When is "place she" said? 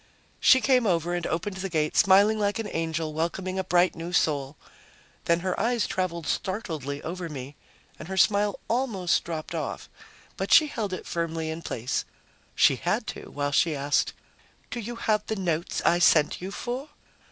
11.61-12.77